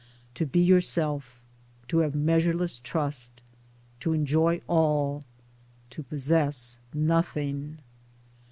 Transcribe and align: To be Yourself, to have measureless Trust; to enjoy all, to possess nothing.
To 0.33 0.47
be 0.47 0.59
Yourself, 0.59 1.39
to 1.89 1.99
have 1.99 2.15
measureless 2.15 2.79
Trust; 2.79 3.39
to 3.99 4.13
enjoy 4.13 4.59
all, 4.67 5.23
to 5.91 6.01
possess 6.01 6.79
nothing. 6.91 7.77